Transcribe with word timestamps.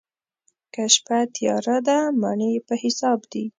که 0.73 0.83
شپه 0.93 1.17
تياره 1.35 1.77
ده، 1.87 1.97
مڼې 2.21 2.51
په 2.67 2.73
حساب 2.83 3.19
دي. 3.31 3.45